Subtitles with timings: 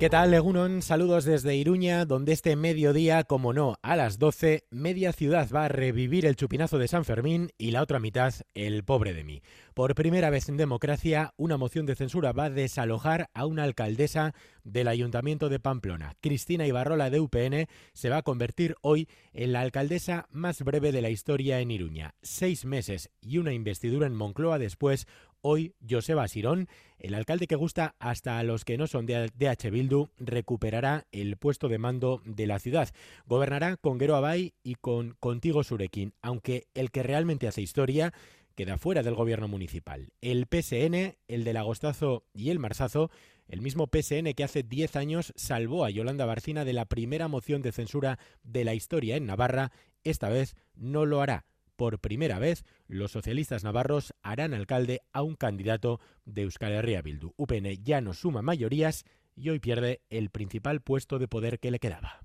[0.00, 0.80] ¿Qué tal, Legunon?
[0.80, 5.68] Saludos desde Iruña, donde este mediodía, como no, a las 12, media ciudad va a
[5.68, 9.42] revivir el chupinazo de San Fermín y la otra mitad, el pobre de mí.
[9.74, 14.34] Por primera vez en democracia, una moción de censura va a desalojar a una alcaldesa
[14.64, 16.16] del Ayuntamiento de Pamplona.
[16.22, 21.02] Cristina Ibarrola de UPN se va a convertir hoy en la alcaldesa más breve de
[21.02, 22.14] la historia en Iruña.
[22.22, 25.06] Seis meses y una investidura en Moncloa después,
[25.42, 26.68] Hoy, Joseba Sirón,
[26.98, 29.70] el alcalde que gusta hasta a los que no son de H.
[29.70, 32.90] Bildu, recuperará el puesto de mando de la ciudad.
[33.24, 38.12] Gobernará con Gero Abay y con Contigo Surekin, aunque el que realmente hace historia
[38.54, 40.12] queda fuera del gobierno municipal.
[40.20, 43.10] El PSN, el del Agostazo y el Marsazo,
[43.48, 47.62] el mismo PSN que hace 10 años salvó a Yolanda Barcina de la primera moción
[47.62, 49.72] de censura de la historia en Navarra,
[50.04, 51.46] esta vez no lo hará
[51.80, 57.32] por primera vez, los socialistas navarros harán alcalde a un candidato de Euskal Herria Bildu.
[57.38, 61.78] UPN ya no suma mayorías y hoy pierde el principal puesto de poder que le
[61.78, 62.20] quedaba.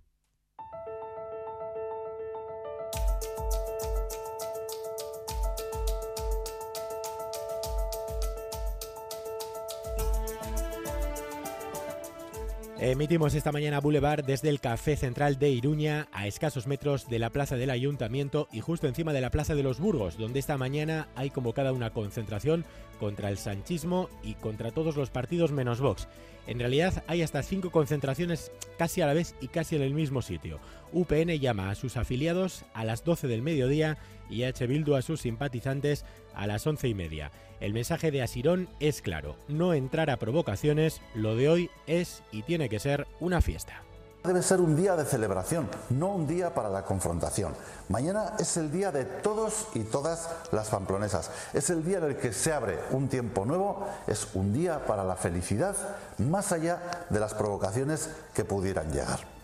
[12.78, 17.30] Emitimos esta mañana Boulevard desde el Café Central de Iruña, a escasos metros de la
[17.30, 21.08] Plaza del Ayuntamiento y justo encima de la Plaza de los Burgos, donde esta mañana
[21.16, 22.66] hay convocada una concentración
[23.00, 26.09] contra el sanchismo y contra todos los partidos menos Vox.
[26.48, 30.22] En realidad hay hasta cinco concentraciones casi a la vez y casi en el mismo
[30.22, 30.59] sitio.
[30.94, 33.97] UPN llama a sus afiliados a las 12 del mediodía
[34.30, 34.66] y H.
[34.67, 37.31] Bildu a sus simpatizantes a las once y media.
[37.59, 42.44] El mensaje de Asirón es claro, no entrar a provocaciones, lo de hoy es y
[42.44, 43.83] tiene que ser una fiesta.
[44.25, 47.53] Debe ser un día de celebración, no un día para la confrontación.
[47.89, 51.30] Mañana es el día de todos y todas las pamplonesas.
[51.53, 55.03] Es el día en el que se abre un tiempo nuevo, es un día para
[55.03, 55.75] la felicidad,
[56.17, 59.34] más allá de las provocaciones que pudieran llegar.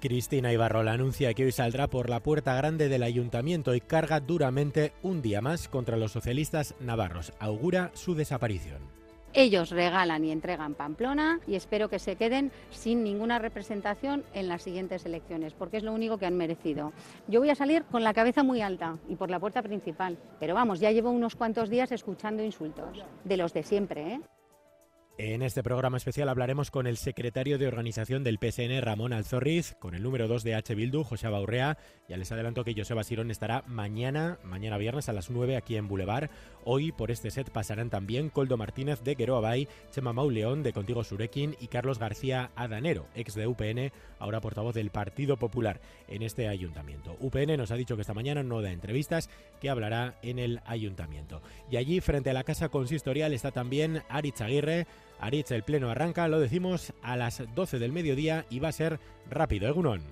[0.00, 4.92] Cristina Ibarrola anuncia que hoy saldrá por la puerta grande del ayuntamiento y carga duramente
[5.02, 7.32] un día más contra los socialistas navarros.
[7.38, 8.78] Augura su desaparición.
[9.32, 14.62] Ellos regalan y entregan Pamplona y espero que se queden sin ninguna representación en las
[14.62, 16.92] siguientes elecciones, porque es lo único que han merecido.
[17.28, 20.54] Yo voy a salir con la cabeza muy alta y por la puerta principal, pero
[20.54, 24.20] vamos, ya llevo unos cuantos días escuchando insultos, de los de siempre, ¿eh?
[25.22, 29.94] En este programa especial hablaremos con el secretario de organización del PSN, Ramón Alzorriz, con
[29.94, 30.74] el número 2 de H.
[30.74, 31.76] Bildu, José Baurrea.
[32.08, 35.88] Ya les adelanto que Joseba Sirón estará mañana, mañana viernes a las 9 aquí en
[35.88, 36.30] Boulevard.
[36.64, 41.04] Hoy por este set pasarán también Coldo Martínez de Quero Abay, Chema Mauleón de Contigo
[41.04, 46.48] Surekin y Carlos García Adanero, ex de UPN, ahora portavoz del Partido Popular en este
[46.48, 47.18] ayuntamiento.
[47.20, 49.28] UPN nos ha dicho que esta mañana no da entrevistas,
[49.60, 51.42] que hablará en el ayuntamiento.
[51.70, 54.86] Y allí, frente a la casa consistorial, está también Aritz Aguirre,
[55.20, 58.98] Aritz, el pleno arranca, lo decimos, a las 12 del mediodía y va a ser
[59.28, 59.68] rápido.
[59.68, 60.02] Egunon.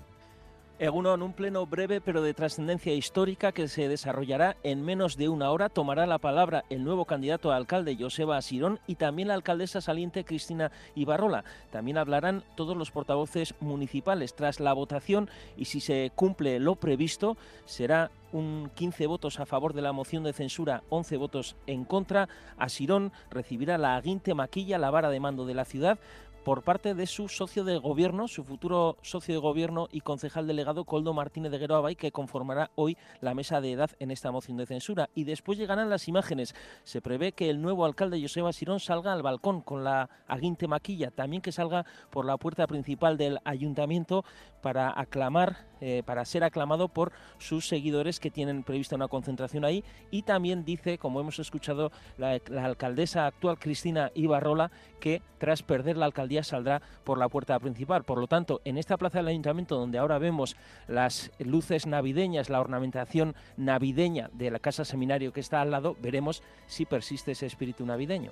[0.77, 5.51] Egunon, un pleno breve pero de trascendencia histórica que se desarrollará en menos de una
[5.51, 5.67] hora.
[5.67, 10.23] Tomará la palabra el nuevo candidato a alcalde, Joseba Asirón, y también la alcaldesa saliente,
[10.23, 11.43] Cristina Ibarrola.
[11.69, 17.35] También hablarán todos los portavoces municipales tras la votación y si se cumple lo previsto,
[17.65, 22.29] será un 15 votos a favor de la moción de censura, 11 votos en contra.
[22.57, 25.99] Asirón recibirá la aguinte maquilla, la vara de mando de la ciudad,
[26.43, 30.85] por parte de su socio de gobierno, su futuro socio de gobierno y concejal delegado
[30.85, 34.65] Coldo Martínez de Gueroabay, que conformará hoy la mesa de edad en esta moción de
[34.65, 35.09] censura.
[35.13, 36.55] Y después llegarán las imágenes.
[36.83, 41.11] Se prevé que el nuevo alcalde Joseba Sirón salga al balcón con la aguinte maquilla,
[41.11, 44.23] también que salga por la puerta principal del ayuntamiento
[44.61, 49.83] para aclamar, eh, para ser aclamado por sus seguidores que tienen prevista una concentración ahí.
[50.11, 55.97] Y también dice, como hemos escuchado, la, la alcaldesa actual Cristina Ibarrola, que tras perder
[55.97, 58.03] la alcaldía saldrá por la puerta principal.
[58.03, 60.55] Por lo tanto, en esta plaza del ayuntamiento donde ahora vemos
[60.87, 66.43] las luces navideñas, la ornamentación navideña de la casa seminario que está al lado, veremos
[66.67, 68.31] si persiste ese espíritu navideño.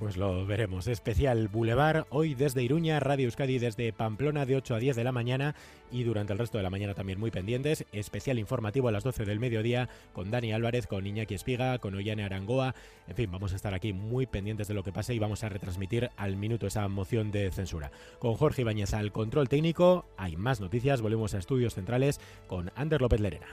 [0.00, 0.86] Pues lo veremos.
[0.86, 5.12] Especial Boulevard, hoy desde Iruña, Radio Euskadi desde Pamplona de 8 a 10 de la
[5.12, 5.54] mañana
[5.92, 7.84] y durante el resto de la mañana también muy pendientes.
[7.92, 12.24] Especial informativo a las 12 del mediodía con Dani Álvarez, con Iñaki Espiga, con Ollane
[12.24, 12.74] Arangoa.
[13.08, 15.50] En fin, vamos a estar aquí muy pendientes de lo que pase y vamos a
[15.50, 17.92] retransmitir al minuto esa moción de censura.
[18.18, 21.02] Con Jorge Ibáñez al control técnico, hay más noticias.
[21.02, 23.48] Volvemos a estudios centrales con Ander López Lerena.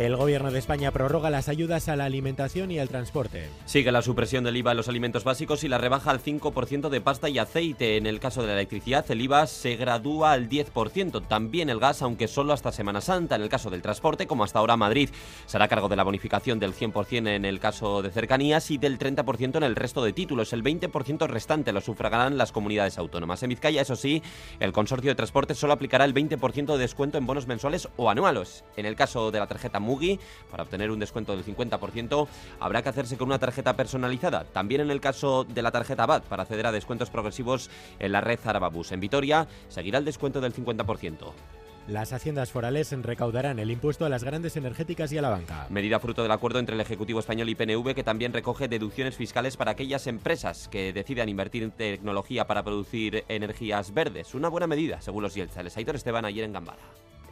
[0.00, 3.50] El Gobierno de España prorroga las ayudas a la alimentación y al transporte.
[3.66, 7.02] Sigue la supresión del IVA en los alimentos básicos y la rebaja al 5% de
[7.02, 7.98] pasta y aceite.
[7.98, 11.28] En el caso de la electricidad, el IVA se gradúa al 10%.
[11.28, 13.36] También el gas, aunque solo hasta Semana Santa.
[13.36, 15.10] En el caso del transporte, como hasta ahora Madrid,
[15.44, 19.56] será cargo de la bonificación del 100% en el caso de cercanías y del 30%
[19.58, 20.54] en el resto de títulos.
[20.54, 23.42] El 20% restante lo sufragarán las comunidades autónomas.
[23.42, 24.22] En Vizcaya, eso sí,
[24.60, 28.64] el consorcio de transporte solo aplicará el 20% de descuento en bonos mensuales o anuales.
[28.78, 30.20] En el caso de la tarjeta Mugi,
[30.50, 32.28] para obtener un descuento del 50%,
[32.60, 34.44] habrá que hacerse con una tarjeta personalizada.
[34.44, 38.20] También en el caso de la tarjeta BAT, para acceder a descuentos progresivos en la
[38.20, 38.92] red Zarababus.
[38.92, 41.32] En Vitoria, seguirá el descuento del 50%.
[41.88, 45.66] Las haciendas forales recaudarán el impuesto a las grandes energéticas y a la banca.
[45.70, 49.56] Medida fruto del acuerdo entre el Ejecutivo Español y PNV que también recoge deducciones fiscales
[49.56, 54.34] para aquellas empresas que decidan invertir en tecnología para producir energías verdes.
[54.34, 55.76] Una buena medida, según los Yeltzales.
[55.76, 56.78] Aitor Esteban ayer en Gambara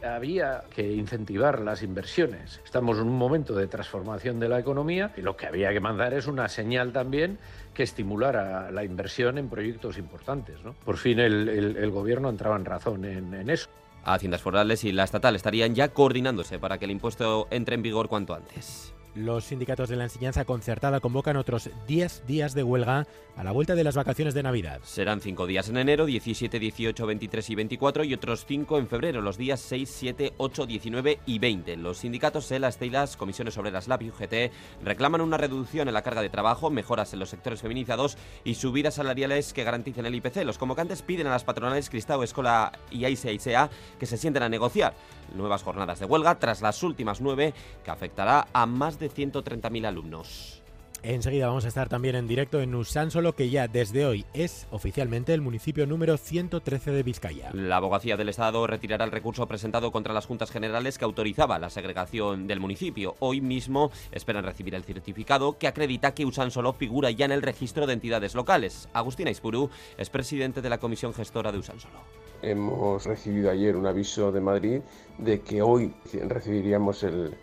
[0.03, 2.61] había que incentivar las inversiones.
[2.63, 6.13] Estamos en un momento de transformación de la economía y lo que había que mandar
[6.13, 7.37] es una señal también
[7.73, 10.57] que estimulara la inversión en proyectos importantes.
[10.85, 13.69] Por fin el, gobierno entraba en razón en eso.
[14.03, 18.07] Haciendas forales y la estatal estarían ya coordinándose para que el impuesto entre en vigor
[18.07, 18.93] cuanto antes.
[19.15, 23.73] Los sindicatos de la enseñanza concertada convocan otros 10 días de huelga a la vuelta
[23.73, 24.81] de las vacaciones de Navidad.
[24.83, 29.21] Serán 5 días en enero, 17, 18, 23 y 24 y otros 5 en febrero,
[29.21, 31.77] los días 6, 7, 8, 19 y 20.
[31.77, 34.53] Los sindicatos SELA, Estelas, Comisiones Obreras LAB y UGT
[34.83, 38.95] reclaman una reducción en la carga de trabajo, mejoras en los sectores feminizados y subidas
[38.95, 40.43] salariales que garanticen el IPC.
[40.43, 44.93] Los convocantes piden a las patronales Cristao, Escola y AISEA que se sienten a negociar
[45.33, 47.53] nuevas jornadas de huelga tras las últimas nueve
[47.83, 50.61] que afectará a más de 130.000 alumnos.
[51.01, 55.33] Enseguida vamos a estar también en directo en Usánsolo, que ya desde hoy es oficialmente
[55.33, 57.51] el municipio número 113 de Vizcaya.
[57.53, 61.69] La abogacía del Estado retirará el recurso presentado contra las Juntas Generales que autorizaba la
[61.69, 63.15] segregación del municipio.
[63.19, 67.87] Hoy mismo esperan recibir el certificado que acredita que Usánsolo figura ya en el registro
[67.87, 68.89] de entidades locales.
[68.91, 71.99] Agustina Ispuru es presidente de la Comisión Gestora de Usánsolo.
[72.41, 74.81] Hemos recibido ayer un aviso de Madrid
[75.17, 75.93] de que hoy
[76.27, 77.35] recibiríamos el,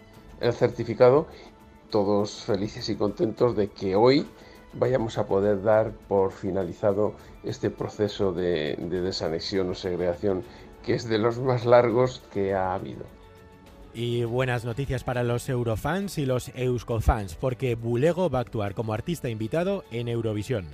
[0.52, 1.26] certificado,
[1.90, 4.26] todos felices y contentos de que hoy
[4.72, 10.44] vayamos a poder dar por finalizado este proceso de, de desanexión o segregación
[10.84, 13.04] que es de los más largos que ha habido.
[13.92, 18.92] Y buenas noticias para los Eurofans y los Euskofans, porque Bulego va a actuar como
[18.92, 20.66] artista invitado en Eurovisión.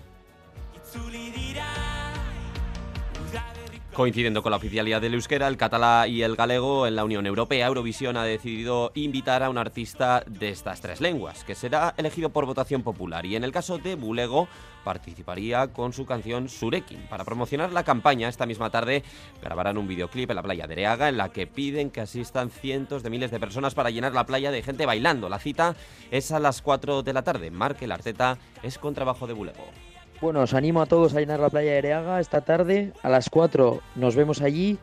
[3.95, 7.67] Coincidiendo con la oficialidad del euskera, el catalá y el galego en la Unión Europea,
[7.67, 12.47] Eurovisión ha decidido invitar a un artista de estas tres lenguas, que será elegido por
[12.47, 13.27] votación popular.
[13.27, 14.49] Y en el caso de Bulego,
[14.83, 17.07] participaría con su canción Surekin.
[17.11, 19.03] Para promocionar la campaña, esta misma tarde
[19.43, 23.03] grabarán un videoclip en la playa de Ereaga en la que piden que asistan cientos
[23.03, 25.29] de miles de personas para llenar la playa de gente bailando.
[25.29, 25.77] La cita
[26.11, 27.51] es a las 4 de la tarde.
[27.51, 29.92] Marque Arteta es con trabajo de Bulego.
[30.23, 32.93] Bueno, os animo a todos a llenar la playa de Ereaga esta tarde.
[33.03, 34.79] A las 4 nos vemos allí.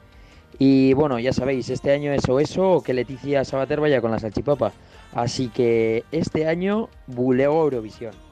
[0.57, 2.33] Y bueno, ya sabéis, este año eso
[2.73, 4.73] o que Leticia Sabater vaya con la salchipapa.
[5.13, 8.28] Así que este año buleo Eurovisión.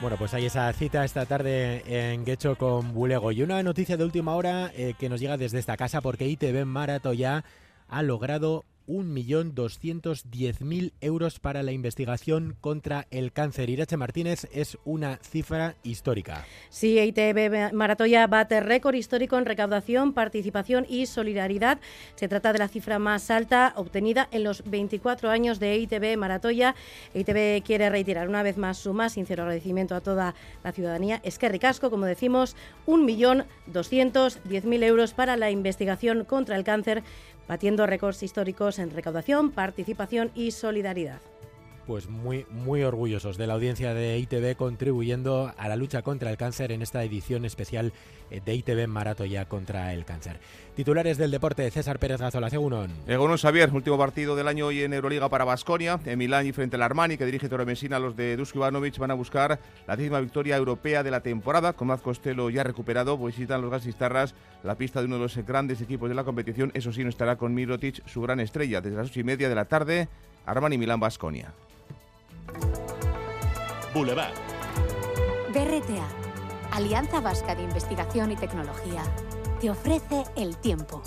[0.00, 3.32] Bueno, pues hay esa cita esta tarde en Guecho con Bulego.
[3.32, 6.64] Y una noticia de última hora eh, que nos llega desde esta casa porque ITV
[6.64, 7.44] Maratoya
[7.88, 13.70] ha logrado 1.210.000 euros para la investigación contra el cáncer.
[13.70, 16.44] Irache Martínez es una cifra histórica.
[16.70, 21.78] Sí, ITV Maratoya bate récord histórico en recaudación, participación y solidaridad.
[22.16, 26.74] Se trata de la cifra más alta obtenida en los 24 años de ITV Maratoya.
[27.14, 31.20] ITV quiere reiterar una vez más su más sincero agradecimiento a toda la ciudadanía.
[31.22, 37.02] Es que ricasco, como decimos, 1.210.000 euros para la investigación contra el cáncer
[37.48, 41.20] batiendo récords históricos en recaudación, participación y solidaridad
[41.88, 46.36] pues muy, muy orgullosos de la audiencia de ITV contribuyendo a la lucha contra el
[46.36, 47.94] cáncer en esta edición especial
[48.30, 50.38] eh, de ITV Maratoya contra el cáncer.
[50.76, 52.90] Titulares del deporte, César Pérez Gazola, Egunon.
[53.06, 55.98] Egunon Xavier, último partido del año hoy en Euroliga para Basconia.
[56.04, 59.10] En Milán y frente al Armani, que dirige Torre Messina, los de Dusko Ivanovic van
[59.10, 61.72] a buscar la décima victoria europea de la temporada.
[61.72, 65.80] Con Maz Costello ya recuperado, visitan los gasistarras la pista de uno de los grandes
[65.80, 66.70] equipos de la competición.
[66.74, 69.54] Eso sí, no estará con Mirotic, su gran estrella, desde las ocho y media de
[69.54, 70.08] la tarde.
[70.44, 71.54] Armani Milán Basconia.
[73.98, 74.32] Boulevard.
[75.52, 76.08] BRTA,
[76.70, 79.02] Alianza Vasca de Investigación y Tecnología,
[79.60, 81.02] te ofrece el tiempo.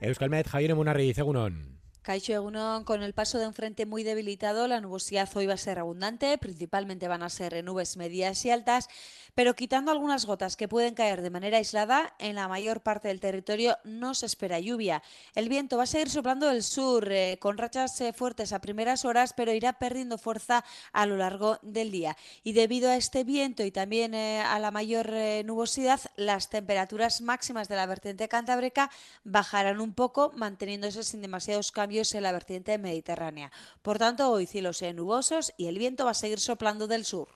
[0.00, 1.75] Euskalmet, Javier Munarri, Egunon.
[2.06, 5.56] Caixo Egunon, con el paso de un frente muy debilitado, la nubosidad hoy va a
[5.56, 8.88] ser abundante, principalmente van a ser nubes medias y altas,
[9.34, 13.18] pero quitando algunas gotas que pueden caer de manera aislada, en la mayor parte del
[13.18, 15.02] territorio no se espera lluvia.
[15.34, 19.04] El viento va a seguir soplando del sur, eh, con rachas eh, fuertes a primeras
[19.04, 22.16] horas, pero irá perdiendo fuerza a lo largo del día.
[22.44, 25.10] Y debido a este viento y también eh, a la mayor
[25.44, 28.92] nubosidad, las temperaturas máximas de la vertiente cantábrica
[29.24, 33.50] bajarán un poco, manteniéndose sin demasiados cambios en la vertiente mediterránea.
[33.82, 37.28] Por tanto, hoy cielos nubosos y el viento va a seguir soplando del sur.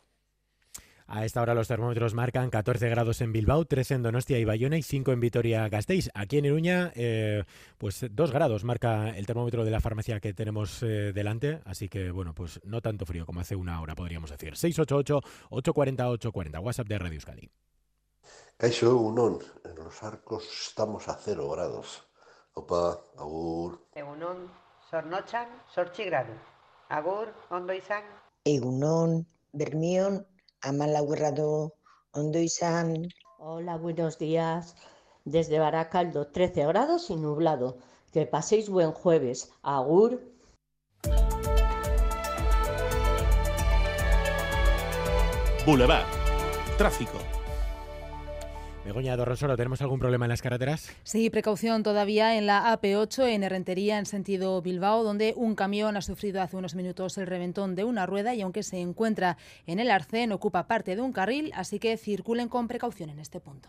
[1.13, 4.79] A esta hora los termómetros marcan 14 grados en Bilbao, 13 en Donostia y Bayona
[4.79, 6.09] y 5 en Vitoria-Gasteiz.
[6.15, 7.43] Aquí en Iruña, eh,
[7.79, 12.13] pues 2 grados marca el termómetro de la farmacia que tenemos eh, delante, así que
[12.13, 14.55] bueno, pues no tanto frío como hace una hora podríamos decir.
[14.55, 17.51] 688-840-840, WhatsApp de Radio Euskadi.
[18.57, 22.05] Caixo Egunon, en los arcos estamos a 0 grados.
[22.55, 23.79] Opa, agur.
[23.95, 24.49] Egunon,
[24.91, 26.35] sornochan, sorchigradu.
[26.89, 28.03] Agur, ondo izan.
[28.45, 30.27] Egunon, bermion,
[30.63, 31.75] Amalaguerrado,
[32.13, 33.09] Ondo Izan.
[33.39, 34.75] Hola, buenos días.
[35.25, 37.79] Desde Baracaldo, 13 grados y nublado.
[38.13, 39.53] Que paséis buen jueves.
[39.63, 40.21] Agur.
[45.65, 46.07] Boulevard.
[46.77, 47.19] Tráfico.
[48.85, 50.91] Begoña Dorronsoro, ¿tenemos algún problema en las carreteras?
[51.03, 56.03] Sí, precaución todavía en la AP8 en Herrentería, en sentido Bilbao, donde un camión ha
[56.03, 59.91] sufrido hace unos minutos el reventón de una rueda y aunque se encuentra en el
[59.91, 63.69] arcén, ocupa parte de un carril, así que circulen con precaución en este punto.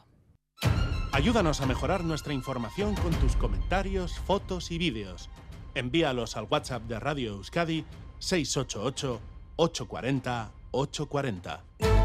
[1.11, 5.29] Ayúdanos a mejorar nuestra información con tus comentarios, fotos y vídeos.
[5.75, 7.85] Envíalos al WhatsApp de Radio Euskadi
[8.19, 9.19] 688
[9.57, 12.00] 840 840.